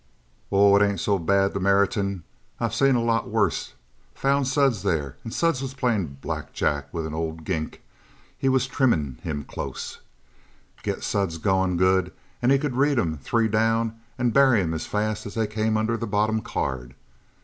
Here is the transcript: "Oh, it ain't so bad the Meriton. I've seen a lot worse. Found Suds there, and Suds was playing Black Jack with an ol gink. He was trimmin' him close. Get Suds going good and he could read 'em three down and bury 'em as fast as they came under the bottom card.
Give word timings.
"Oh, 0.51 0.75
it 0.77 0.81
ain't 0.83 0.99
so 0.99 1.19
bad 1.19 1.53
the 1.53 1.59
Meriton. 1.59 2.23
I've 2.59 2.73
seen 2.73 2.95
a 2.95 3.03
lot 3.03 3.29
worse. 3.29 3.75
Found 4.15 4.47
Suds 4.47 4.81
there, 4.81 5.15
and 5.23 5.31
Suds 5.31 5.61
was 5.61 5.75
playing 5.75 6.17
Black 6.21 6.53
Jack 6.53 6.91
with 6.91 7.05
an 7.05 7.13
ol 7.13 7.33
gink. 7.33 7.83
He 8.35 8.49
was 8.49 8.65
trimmin' 8.65 9.19
him 9.21 9.43
close. 9.43 9.99
Get 10.81 11.03
Suds 11.03 11.37
going 11.37 11.77
good 11.77 12.11
and 12.41 12.51
he 12.51 12.57
could 12.57 12.75
read 12.77 12.97
'em 12.97 13.19
three 13.19 13.47
down 13.47 13.99
and 14.17 14.33
bury 14.33 14.59
'em 14.61 14.73
as 14.73 14.87
fast 14.87 15.27
as 15.27 15.35
they 15.35 15.45
came 15.45 15.77
under 15.77 15.95
the 15.95 16.07
bottom 16.07 16.41
card. 16.41 16.95